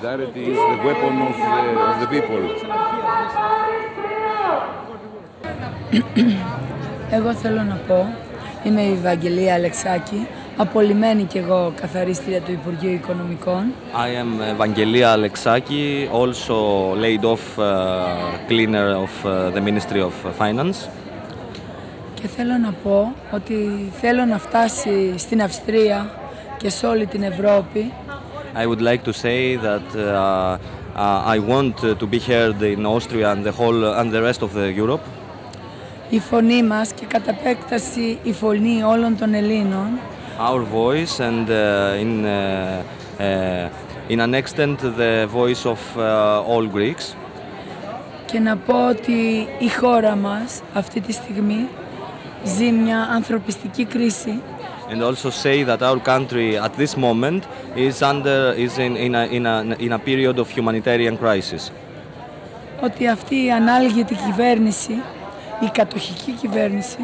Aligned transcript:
solidarity 0.00 0.44
is 0.52 0.56
the 0.56 0.78
weapon 0.86 1.14
of 1.28 1.36
the, 1.36 1.60
of 1.90 1.96
the 2.00 2.08
people. 2.14 2.42
Εγώ 7.10 7.32
θέλω 7.34 7.62
να 7.62 7.74
πω, 7.88 8.06
είμαι 8.64 8.80
η 8.82 8.92
Ευαγγελία 8.92 9.54
Αλεξάκη, 9.54 10.26
απολυμμένη 10.56 11.24
κι 11.24 11.38
εγώ 11.38 11.72
καθαρίστρια 11.80 12.40
του 12.40 12.52
Υπουργείου 12.52 12.92
Οικονομικών 12.92 13.72
I 13.92 14.08
am 14.22 14.56
Evangelia 14.56 15.14
Alexaki, 15.14 16.08
also 16.12 16.94
laid 16.94 17.24
off 17.24 17.58
uh, 17.58 17.66
cleaner 18.48 18.88
of 19.04 19.24
uh, 19.24 19.50
the 19.50 19.60
Ministry 19.60 20.00
of 20.00 20.12
Finance. 20.38 20.88
και 22.14 22.28
θέλω 22.28 22.56
να 22.62 22.72
πω 22.82 23.12
ότι 23.30 23.90
θέλω 24.00 24.24
να 24.24 24.38
φτάσει 24.38 25.14
στην 25.16 25.42
Αυστρία 25.42 26.10
και 26.56 26.70
σε 26.70 26.86
όλη 26.86 27.06
την 27.06 27.22
Ευρώπη 27.22 27.92
I 28.54 28.66
would 28.66 28.82
like 28.82 29.04
to 29.04 29.12
say 29.12 29.56
that 29.56 29.88
uh, 29.94 30.58
uh, 30.96 31.34
I 31.34 31.38
want 31.38 31.84
uh, 31.84 31.94
to 31.94 32.06
be 32.06 32.18
heard 32.18 32.60
in 32.62 32.84
Austria 32.84 33.30
and 33.32 33.44
the 33.44 33.52
whole 33.52 33.84
and 33.94 34.10
the 34.12 34.22
rest 34.22 34.42
of 34.42 34.52
the 34.54 34.72
Europe. 34.72 35.04
η 36.10 36.18
φωνή 36.18 36.62
μας 36.62 36.92
και 36.92 37.06
κατ' 37.06 37.28
επέκταση 37.28 38.18
η 38.22 38.32
φωνή 38.32 38.82
όλων 38.82 39.16
των 39.18 39.34
Ελλήνων 39.34 39.88
Our 40.38 40.62
voice 40.64 41.20
and 41.20 41.48
uh, 41.48 42.02
in 42.04 42.24
uh, 42.24 42.82
uh, 43.20 44.12
in 44.12 44.20
an 44.20 44.34
extent 44.34 44.78
the 44.80 45.28
voice 45.40 45.66
of 45.66 45.80
uh, 45.96 46.52
all 46.52 46.66
Greeks. 46.76 47.14
και 48.26 48.38
να 48.38 48.56
πω 48.56 48.88
ότι 48.88 49.48
η 49.58 49.68
χώρα 49.80 50.16
μας 50.16 50.62
αυτή 50.74 51.00
τη 51.00 51.12
στιγμή 51.12 51.68
ζει 52.44 52.70
μια 52.72 53.08
ανθρωπιστική 53.12 53.84
κρίση 53.84 54.42
And 54.89 55.01
also 55.01 55.29
say 55.31 55.63
that 55.63 55.81
our 55.81 55.99
country 55.99 56.57
at 56.57 56.73
this 56.75 56.95
moment 56.95 57.41
is 57.75 58.01
under 58.01 58.53
is 58.65 58.77
in, 58.77 58.95
in, 58.97 59.15
a, 59.15 59.25
in, 59.25 59.45
a, 59.45 59.75
in 59.79 59.91
a 59.93 59.99
period 59.99 60.37
of 60.39 60.49
humanitarian 60.49 61.17
crisis. 61.17 61.71
ότι 62.81 63.07
αυτή 63.07 63.35
η 63.45 63.51
ανάλγητη 63.51 64.15
κυβέρνηση, 64.25 64.93
η 65.59 65.69
κατοχική 65.71 66.31
κυβέρνηση, 66.31 66.97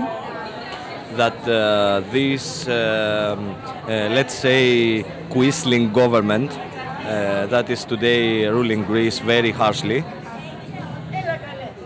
that 1.17 1.41
uh, 1.47 2.01
this, 2.13 2.67
um, 2.67 2.71
uh, 2.71 4.07
let's 4.17 4.35
say, 4.45 5.03
Quisling 5.33 5.91
government 5.91 6.51
uh, 6.51 7.47
that 7.53 7.69
is 7.69 7.83
today 7.83 8.47
ruling 8.47 8.83
Greece 8.85 9.19
very 9.19 9.51
harshly, 9.51 10.03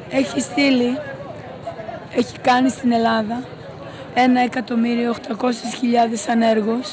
έχει 0.09 0.39
στείλει, 0.39 0.97
έχει 2.15 2.39
κάνει 2.41 2.69
στην 2.69 2.91
Ελλάδα 2.91 3.43
ένα 4.14 4.40
εκατομμύριο 4.40 5.14
800.000 5.28 5.32
ανέργους 6.30 6.88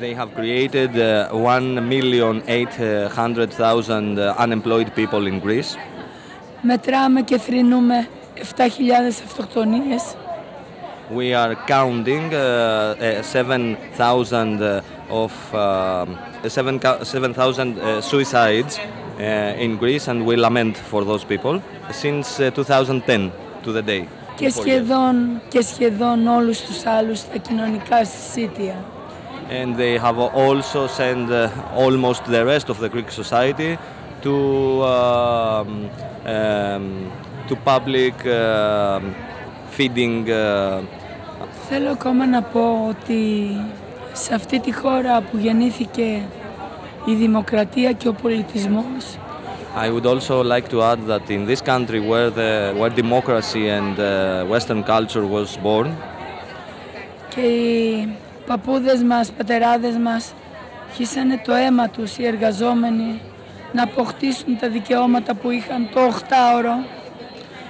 they 0.00 0.14
have 0.14 0.30
created 0.36 0.90
uh, 0.96 1.28
1,800,000 1.32 4.18
uh, 4.18 4.34
unemployed 4.44 4.88
people 4.94 5.26
in 5.26 5.40
Greece. 5.46 5.76
μετράμε 6.62 7.20
και 7.22 7.38
θρυνούμε 7.38 8.08
7.000 8.56 8.62
αυτοκτονίες 9.24 10.02
We 11.10 11.32
are 11.32 11.54
counting 11.66 12.34
uh, 12.34 12.94
uh, 13.00 13.22
7,000 13.22 14.60
uh, 14.60 14.82
of 15.08 15.32
uh, 15.54 16.04
7,000 16.46 17.78
uh, 17.78 18.02
suicides 18.02 18.78
uh, 18.78 19.64
in 19.64 19.78
Greece, 19.78 20.06
and 20.08 20.26
we 20.26 20.36
lament 20.36 20.76
for 20.76 21.04
those 21.04 21.24
people 21.24 21.62
since 21.90 22.38
uh, 22.40 22.50
2010 22.50 23.32
to 23.64 23.72
the 23.72 23.80
day. 23.82 24.06
Και 24.38 24.50
σχεδόν, 24.50 25.40
και 25.48 25.62
σχεδόν 25.62 26.26
όλους 26.26 26.60
τους 26.60 26.86
άλλους 26.86 27.20
τα 27.28 27.36
κοινωνικά 27.36 28.04
συσίτια. 28.04 28.74
and 29.50 29.76
they 29.76 29.96
have 29.96 30.18
also 30.18 30.86
sent 30.86 31.30
uh, 31.30 31.48
almost 31.84 32.22
the 32.26 32.44
rest 32.52 32.68
of 32.68 32.78
the 32.84 32.88
Greek 32.94 33.10
society 33.10 33.78
to 34.24 34.34
um, 34.96 35.68
um, 36.34 36.84
to 37.48 37.54
public 37.72 38.16
um 38.26 39.14
feeding. 39.76 40.26
Uh, 40.28 40.82
Θέλω 41.68 41.90
ακόμα 41.90 42.26
να 42.26 42.42
πω 42.42 42.86
ότι 42.88 43.50
σε 44.12 44.34
αυτή 44.34 44.60
τη 44.60 44.72
χώρα 44.74 45.20
που 45.20 45.36
γεννήθηκε 45.36 46.22
η 47.04 47.14
δημοκρατία 47.14 47.92
και 47.92 48.08
ο 48.08 48.12
πολιτισμός 48.12 49.18
I 49.75 49.89
would 49.89 50.05
also 50.05 50.43
like 50.43 50.67
to 50.69 50.81
add 50.81 50.99
that 51.07 51.29
in 51.29 51.45
this 51.45 51.61
country 51.61 51.99
where 51.99 52.29
the 52.29 52.73
where 52.79 52.93
democracy 53.03 53.63
and 53.77 53.95
uh, 53.99 54.45
Western 54.53 54.83
culture 54.83 55.25
was 55.25 55.57
born, 55.57 55.87
και 57.29 57.41
οι 57.41 58.09
παππούδες 58.45 59.03
μας, 59.03 59.31
πατεράδες 59.31 59.97
μας 59.97 60.33
χύσανε 60.93 61.41
το 61.45 61.53
αίμα 61.53 61.89
τους 61.89 62.17
οι 62.17 62.25
εργαζόμενοι 62.25 63.21
να 63.71 63.83
αποκτήσουν 63.83 64.57
τα 64.59 64.69
δικαιώματα 64.69 65.33
που 65.35 65.49
είχαν 65.49 65.89
το 65.93 65.99
8ωρο 66.01 67.01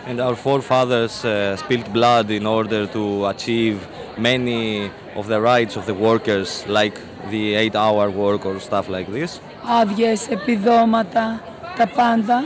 and 0.06 0.20
our 0.20 0.36
forefathers 0.36 1.24
uh, 1.24 1.56
spilled 1.56 1.92
blood 1.94 2.30
in 2.30 2.46
order 2.46 2.86
to 2.88 3.26
achieve 3.28 3.88
many 4.18 4.92
of 5.16 5.28
the 5.28 5.40
rights 5.40 5.76
of 5.76 5.86
the 5.86 5.94
workers, 5.94 6.66
like 6.68 7.00
the 7.30 7.56
eight-hour 7.56 8.10
work 8.10 8.46
or 8.46 8.60
stuff 8.60 8.90
like 8.90 9.10
this. 9.12 9.40
άδειες, 9.82 10.28
επιδόματα, 10.30 11.42
τα 11.79 11.87
πάντα. 11.87 12.45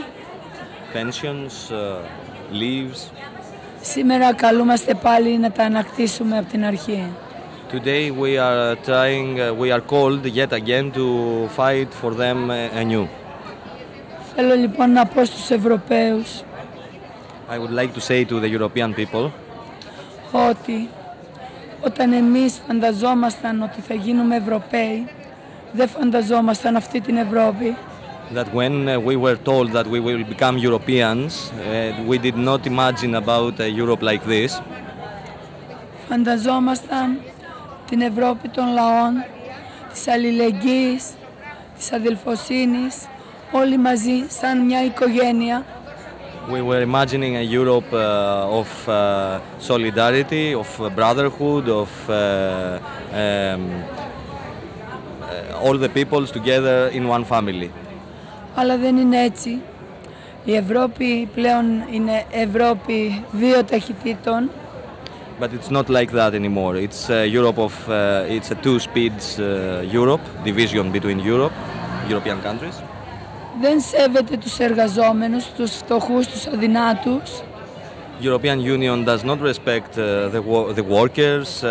pensions, 0.93 1.71
uh, 1.71 1.97
leaves. 2.51 3.11
Σήμερα 3.81 4.33
καλούμαστε 4.33 4.93
πάλι 4.93 5.37
να 5.37 5.51
τα 5.51 5.63
ανακτήσουμε 5.63 6.37
από 6.37 6.49
την 6.49 6.65
αρχή. 6.65 7.03
Today 7.71 8.11
we 8.21 8.37
are 8.37 8.75
trying, 8.85 9.39
uh, 9.39 9.61
we 9.61 9.71
are 9.75 9.81
called 9.93 10.23
yet 10.25 10.51
again 10.61 10.91
to 10.91 11.05
fight 11.57 11.89
for 12.01 12.11
them 12.13 12.49
uh, 12.49 12.81
anew. 12.81 13.07
Θέλω 14.35 14.55
λοιπόν 14.55 14.91
να 14.91 15.05
πω 15.05 15.25
στους 15.25 15.49
Ευρωπαίους 15.49 16.41
I 17.49 17.57
would 17.57 17.73
like 17.79 17.93
to 17.93 18.01
say 18.01 18.25
to 18.25 18.39
the 18.39 18.49
European 18.57 18.93
people 18.99 19.29
ότι 20.31 20.89
όταν 21.85 22.13
εμείς 22.13 22.61
φανταζόμασταν 22.67 23.61
ότι 23.61 23.81
θα 23.81 23.93
γίνουμε 23.93 24.35
Ευρωπαίοι, 24.35 25.07
δεν 25.71 25.87
φανταζόμασταν 25.87 26.75
αυτή 26.75 27.01
την 27.01 27.17
Ευρώπη. 27.17 27.75
that 28.32 28.52
when 28.52 28.88
uh, 28.88 28.98
we 29.00 29.16
were 29.16 29.36
told 29.36 29.72
that 29.72 29.86
we 29.86 30.00
will 30.00 30.24
become 30.24 30.58
Europeans, 30.58 31.50
uh, 31.52 32.04
we 32.06 32.18
did 32.18 32.36
not 32.36 32.66
imagine 32.66 33.14
about 33.14 33.60
a 33.60 33.68
Europe 33.70 34.02
like 34.02 34.24
this. 34.24 34.60
Φανταζόμασταν 36.08 37.20
την 37.88 38.00
Ευρώπη 38.00 38.48
των 38.48 38.72
λαών, 38.72 39.24
της 39.92 40.08
αλληλεγγύης, 40.08 41.04
της 41.78 41.92
αδελφοσύνης, 41.92 43.06
όλοι 43.52 43.78
μαζί 43.78 44.24
σαν 44.28 44.64
μια 44.64 44.84
οικογένεια 44.84 45.64
We 46.50 46.62
were 46.62 46.80
imagining 46.80 47.36
a 47.36 47.42
Europe 47.42 47.92
uh, 47.92 48.60
of 48.60 48.88
uh, 48.88 48.94
solidarity, 49.58 50.54
of 50.54 50.80
uh, 50.80 50.88
brotherhood, 50.88 51.68
of 51.68 51.90
uh, 52.08 52.14
um, 53.12 53.84
uh, 55.20 55.62
all 55.62 55.76
the 55.76 55.90
peoples 55.90 56.30
together 56.30 56.88
in 56.88 57.06
one 57.06 57.24
family. 57.24 57.70
Αλλά 58.55 58.77
δεν 58.77 58.97
είναι 58.97 59.21
έτσι. 59.23 59.61
Η 60.45 60.55
Ευρώπη 60.55 61.29
πλέον 61.35 61.65
είναι 61.91 62.23
Ευρώπη 62.31 63.23
δύο 63.31 63.63
ταχυτήτων 63.63 64.49
But 65.39 65.49
it's 65.57 65.71
not 65.71 65.89
like 65.89 66.11
that 66.11 66.31
anymore. 66.41 66.75
It's 66.87 67.09
uh, 67.09 67.15
Europe 67.39 67.57
of 67.67 67.73
uh, 67.89 68.35
it's 68.35 68.49
a 68.51 68.57
two 68.65 68.77
speeds 68.87 69.25
uh, 69.39 69.43
Europe 70.01 70.21
division 70.49 70.85
between 70.97 71.19
Europe, 71.33 71.55
European 72.09 72.37
countries. 72.47 72.75
δεν 73.61 73.79
σέβεται 73.79 74.37
τους 74.37 74.59
εργαζόμενους, 74.59 75.45
τους 75.57 75.71
φτωχούς, 75.75 76.27
τους 76.27 76.47
αδυνάτους 76.47 77.41
European 78.21 78.59
Union 78.75 79.03
does 79.05 79.23
not 79.29 79.39
respect 79.51 79.91
uh, 79.97 80.29
the 80.35 80.41
wo- 80.51 80.71
the 80.79 80.83
workers, 80.97 81.49
uh, 81.63 81.69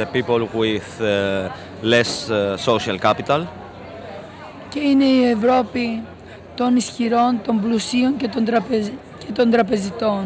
the 0.00 0.06
people 0.16 0.40
with 0.62 0.88
uh, 1.00 1.06
less 1.82 2.30
uh, 2.30 2.56
social 2.56 2.98
capital. 2.98 3.46
και 4.68 4.80
είναι 4.80 5.04
η 5.04 5.24
Ευρώπη 5.24 6.02
των 6.54 6.76
ισχυρών, 6.76 7.40
των 7.44 7.60
πλουσίων 7.60 8.16
και 8.16 8.28
των, 8.28 8.44
τραπεζ... 8.44 8.86
και 9.18 9.32
των 9.34 9.50
τραπεζιτών. 9.50 10.24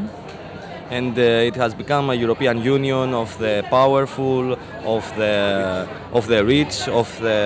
And 0.90 1.19
uh, 1.19 1.50
it 1.50 1.56
has 1.56 1.75
become 1.75 2.08
a 2.08 2.14
European 2.14 2.62
Union 2.62 3.12
of 3.12 3.30
the 3.38 3.62
powerful, 3.69 4.56
of 4.96 5.04
the 5.20 5.34
of 6.19 6.26
the 6.32 6.40
rich, 6.54 6.76
of 7.00 7.08
the 7.20 7.40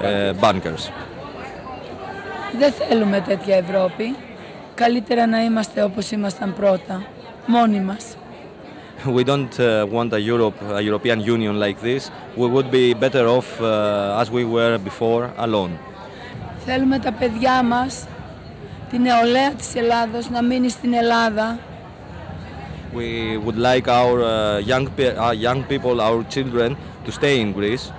uh, 0.00 0.32
bankers. 0.40 0.90
Δεν 2.58 2.72
θέλουμε 2.72 3.20
τέτοια 3.20 3.56
Ευρώπη. 3.56 4.14
Καλύτερα 4.74 5.26
να 5.26 5.42
είμαστε 5.42 5.82
όπως 5.82 6.10
ήμασταν 6.10 6.54
πρώτα, 6.54 7.02
μόνοι 7.46 7.80
μας. 7.80 8.16
We 9.04 9.24
don't 9.24 9.58
uh, 9.58 9.84
want 9.96 10.12
a 10.12 10.20
Europe, 10.20 10.58
a 10.78 10.80
European 10.80 11.20
Union 11.20 11.58
like 11.58 11.80
this. 11.80 12.10
We 12.36 12.46
would 12.46 12.70
be 12.70 12.94
better 12.94 13.26
off 13.26 13.60
uh, 13.60 14.20
as 14.20 14.30
we 14.30 14.44
were 14.44 14.78
before, 14.78 15.24
alone. 15.36 15.72
Θέλουμε 16.66 16.98
τα 16.98 17.12
παιδιά 17.12 17.62
μας, 17.62 18.06
τη 18.90 18.98
νεολαία 18.98 19.50
της 19.50 19.74
Ελλάδος, 19.74 20.30
να 20.30 20.42
μείνει 20.42 20.68
στην 20.68 20.92
Ελλάδα. 20.94 21.58
We 22.94 23.38
would 23.44 23.56
like 23.56 23.86
our 23.88 24.18
uh, 24.20 24.70
young, 24.72 24.86
pe- 24.96 25.16
our 25.24 25.34
young 25.46 25.60
people, 25.70 25.96
our 26.00 26.22
children, 26.34 26.70
to 27.06 27.10
stay 27.20 27.40
in 27.40 27.52
Greece. 27.58 27.92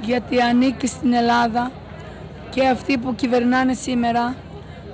Γιατί 0.00 0.40
ανήκει 0.40 0.86
στην 0.86 1.12
Ελλάδα 1.12 1.70
και 2.50 2.66
αυτοί 2.66 2.98
που 2.98 3.14
κυβερνάνε 3.14 3.72
σήμερα 3.72 4.34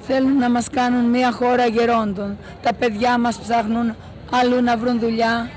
θέλουν 0.01 0.37
να 0.39 0.51
μας 0.51 0.69
κάνουν 0.71 1.05
μια 1.05 1.33
χώρα 1.33 1.67
γερόντων. 1.67 2.37
Τα 2.63 2.73
παιδιά 2.75 3.19
μας 3.19 3.39
ψάχνουν 3.39 3.95
αλλού 4.31 4.63
να 4.63 4.77
βρουν 4.77 4.99
δουλειά, 5.01 5.51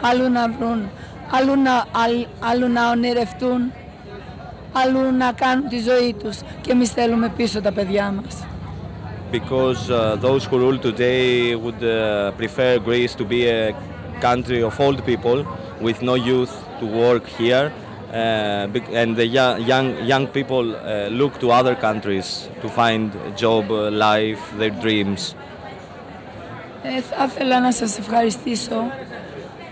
αλλού 0.00 0.30
να 0.30 0.48
βρουν, 0.58 0.88
αλλού 1.30 1.62
να, 1.62 1.72
αλλ- 2.04 2.26
αλλού 2.50 2.68
να 2.72 2.90
ονειρευτούν, 2.90 3.72
αλλού 4.84 5.16
να 5.16 5.32
κάνουν 5.32 5.68
τη 5.68 5.78
ζωή 5.80 6.14
τους 6.22 6.38
και 6.60 6.70
εμείς 6.72 6.90
θέλουμε 6.90 7.28
πίσω 7.36 7.60
τα 7.60 7.72
παιδιά 7.72 8.14
μας. 8.22 8.44
because 9.32 9.90
uh, 9.90 10.16
those 10.26 10.42
who 10.48 10.56
rule 10.64 10.78
today 10.78 11.56
would 11.64 11.82
uh, 11.82 11.96
prefer 12.40 12.78
Greece 12.88 13.14
to 13.20 13.24
be 13.34 13.40
a 13.60 13.74
country 14.28 14.60
of 14.68 14.74
old 14.86 15.00
people 15.10 15.38
with 15.86 15.98
no 16.10 16.14
youth 16.30 16.54
to 16.80 16.86
work 17.04 17.24
here. 17.42 17.66
Uh, 17.72 18.66
bec- 18.74 18.92
and 19.00 19.10
the 19.20 19.26
young, 19.38 19.54
young, 19.72 19.86
young 20.12 20.26
people 20.38 20.66
uh, 20.76 20.78
look 21.20 21.32
to 21.42 21.46
other 21.60 21.74
countries 21.88 22.26
to 22.62 22.68
find 22.80 23.06
a 23.30 23.32
job, 23.44 23.64
uh, 23.70 23.78
life, 24.08 24.42
their 24.60 24.74
dreams. 24.84 25.20
Ε, 26.82 27.00
θα 27.00 27.24
ήθελα 27.24 27.60
να 27.60 27.72
σας 27.72 27.98
ευχαριστήσω 27.98 28.74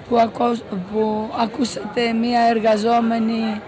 που, 0.08 0.18
ακούς- 0.18 0.62
που 0.92 1.30
ακούσατε 1.42 2.12
μία 2.12 2.40
εργαζόμενη 2.40 3.40
α, 3.42 3.60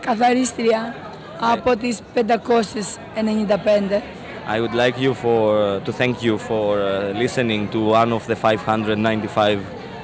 καθαρίστρια 0.00 0.94
από 1.40 1.76
τις 1.76 1.98
595. 2.14 4.02
I 4.48 4.60
would 4.60 4.74
like 4.74 4.96
you 4.98 5.12
for 5.12 5.40
uh, 5.58 5.80
to 5.86 5.92
thank 5.92 6.22
you 6.22 6.38
for 6.38 6.78
uh, 6.78 7.12
listening 7.22 7.68
to 7.74 7.78
one 8.00 8.12
of 8.12 8.26
the 8.28 8.36
595 8.36 9.58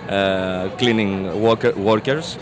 uh, 0.08 0.68
cleaning 0.78 1.12
worker, 1.40 1.72
workers 1.76 2.36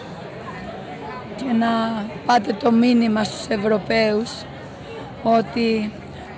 και 1.37 1.53
να 1.59 2.05
πάτε 2.27 2.53
το 2.53 2.73
μήνυμα 2.73 3.25
στους 3.25 3.47
Ευρωπαίους 3.49 4.31
ότι 5.23 5.93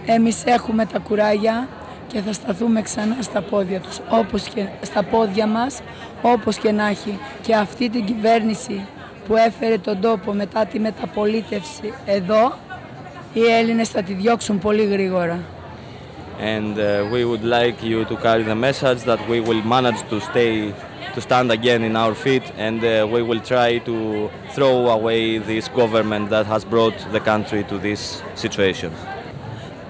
εμείς 0.07 0.45
έχουμε 0.45 0.87
τα 0.87 0.99
κουράγια 0.99 1.69
και 2.07 2.21
θα 2.21 2.33
σταθούμε 2.33 2.83
ξανά 2.83 3.17
στα 3.21 3.43
πόδια 3.43 3.81
τους, 3.81 4.01
όπως 4.11 4.43
και, 4.43 4.67
στα 4.83 5.03
πόδια 5.03 5.47
μας, 5.47 5.81
όπως 6.23 6.57
και 6.57 6.73
να 6.73 6.87
έχει. 6.87 7.19
Και 7.43 7.55
αυτή 7.55 7.89
την 7.89 8.05
κυβέρνηση 8.05 8.87
που 9.27 9.37
έφερε 9.37 9.79
τον 9.79 10.01
τόπο 10.01 10.33
μετά 10.33 10.67
τη 10.67 10.79
μεταπολίτευση 10.79 11.93
εδώ, 12.07 12.53
οι 13.33 13.41
Έλληνες 13.59 13.89
θα 13.89 14.03
τη 14.03 14.13
διώξουν 14.13 14.59
πολύ 14.59 14.85
γρήγορα. 14.85 15.39
and 16.43 16.79
uh, 16.79 17.09
we 17.13 17.25
would 17.25 17.45
like 17.45 17.83
you 17.83 18.05
to 18.05 18.17
carry 18.17 18.43
the 18.43 18.55
message 18.55 19.03
that 19.11 19.21
we 19.29 19.39
will 19.41 19.63
manage 19.63 20.01
to 20.11 20.21
stay 20.21 20.75
to 21.15 21.21
stand 21.21 21.53
again 21.53 21.83
in 21.85 21.95
our 21.95 22.15
feet 22.15 22.43
and 22.57 22.83
uh, 22.85 23.07
we 23.15 23.23
will 23.23 23.41
try 23.41 23.79
to 23.79 24.31
throw 24.55 24.89
away 24.89 25.39
this 25.39 25.69
government 25.69 26.31
that 26.31 26.47
has 26.47 26.65
brought 26.65 26.97
the 27.13 27.21
country 27.21 27.63
to 27.65 27.79
this 27.79 28.23
situation. 28.35 28.91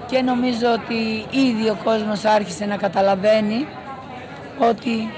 Και 0.07 0.21
νομίζω 0.21 0.67
ότι 0.71 1.25
ήδη 1.37 1.69
ο 1.69 1.77
κόσμος 1.83 2.23
άρχισε 2.25 2.65
να 2.65 2.77
καταλαβαίνει 2.77 3.67
ότι 4.57 5.09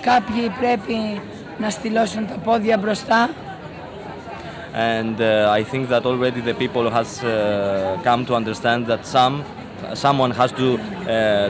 κάποιοι 0.00 0.50
πρέπει 0.60 1.20
να 1.58 1.70
στυλώσουν 1.70 2.26
τα 2.26 2.34
πόδια 2.34 2.78
μπροστά 2.78 3.30
and 4.73 5.15
uh, 5.21 5.59
I 5.59 5.63
think 5.71 5.83
that 5.93 6.03
already 6.11 6.41
the 6.49 6.55
people 6.63 6.85
has 6.97 7.09
uh, 7.23 7.29
come 8.07 8.21
to 8.29 8.33
understand 8.41 8.81
that 8.91 9.01
some 9.15 9.35
someone 10.05 10.31
has 10.41 10.51
to 10.61 10.67
uh, 10.77 10.79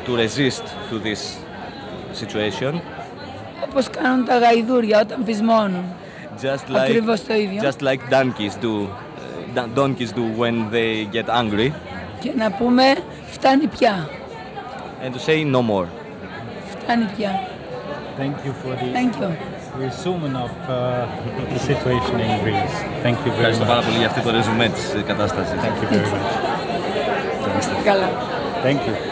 to 0.06 0.12
resist 0.26 0.64
to 0.90 0.96
this 1.08 1.22
situation 2.22 2.74
όπως 3.70 3.90
κάνουν 3.90 4.26
τα 4.26 4.38
γαϊδούρια 4.38 5.00
όταν 5.00 5.24
πεισμώνουν. 5.24 5.84
just 6.42 6.70
like 6.72 6.78
Ακριβώς 6.84 7.24
το 7.24 7.34
ίδιο. 7.34 7.62
just 7.62 7.82
like 7.82 8.00
donkeys 8.16 8.56
do 8.62 8.66
uh, 8.66 8.88
don- 9.56 9.74
donkeys 9.76 10.12
do 10.12 10.24
when 10.42 10.56
they 10.72 11.06
get 11.18 11.30
angry 11.42 11.72
Και 12.20 12.32
να 12.38 12.52
πούμε 12.52 12.84
φτάνει 13.32 13.68
πια, 13.68 14.10
and 15.06 15.14
to 15.14 15.20
say 15.30 15.44
no 15.56 15.62
more 15.72 15.86
φτάνει 16.84 17.06
πια. 17.18 17.32
Thank 18.18 18.36
you 18.46 18.54
for 18.64 18.72
the 18.80 18.88
Thank 18.98 19.14
you. 19.22 19.30
resumen 19.86 20.34
of 20.46 20.54
uh, 20.70 20.76
the 21.54 21.60
situation 21.70 22.16
in 22.26 22.32
Greece. 22.44 22.76
Thank 23.06 23.18
you 23.26 23.32
very 23.32 23.38
Ευχαριστώ 23.38 23.66
πάρα 23.66 23.80
much. 23.82 23.86
πολύ 23.86 23.98
για 23.98 24.08
αυτό 24.08 24.22
το 24.22 24.32
ρεζουμέ 24.32 24.68
της 24.70 24.86
κατάστασης. 25.08 25.60
Thank 25.66 25.78
you 25.82 25.88
very 25.94 26.08
much. 26.14 26.32
Είστε 27.60 27.76
καλά. 27.84 28.10
Thank 28.64 28.80
you. 28.88 29.09